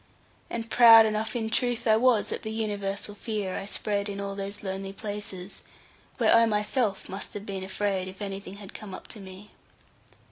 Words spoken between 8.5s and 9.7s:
had come up to me.